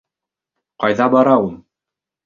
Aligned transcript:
Ҡайҙа 0.85 1.09
бара 1.17 1.39
ул? 1.47 1.57